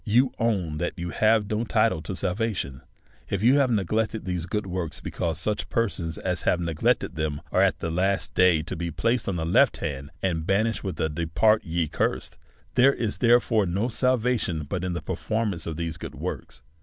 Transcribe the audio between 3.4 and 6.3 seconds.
you have neglected these good works; because such per sons